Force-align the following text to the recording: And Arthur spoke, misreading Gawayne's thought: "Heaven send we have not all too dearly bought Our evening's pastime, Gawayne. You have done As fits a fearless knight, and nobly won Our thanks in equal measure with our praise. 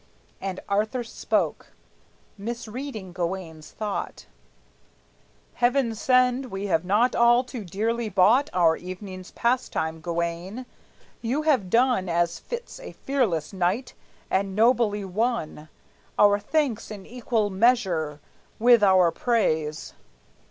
And 0.41 0.61
Arthur 0.67 1.03
spoke, 1.03 1.73
misreading 2.35 3.13
Gawayne's 3.13 3.69
thought: 3.69 4.25
"Heaven 5.53 5.93
send 5.93 6.47
we 6.47 6.65
have 6.65 6.83
not 6.83 7.13
all 7.15 7.43
too 7.43 7.63
dearly 7.63 8.09
bought 8.09 8.49
Our 8.51 8.75
evening's 8.77 9.29
pastime, 9.29 10.01
Gawayne. 10.01 10.65
You 11.21 11.43
have 11.43 11.69
done 11.69 12.09
As 12.09 12.39
fits 12.39 12.79
a 12.79 12.93
fearless 12.93 13.53
knight, 13.53 13.93
and 14.31 14.55
nobly 14.55 15.05
won 15.05 15.69
Our 16.17 16.39
thanks 16.39 16.89
in 16.89 17.05
equal 17.05 17.51
measure 17.51 18.19
with 18.57 18.81
our 18.83 19.11
praise. 19.11 19.93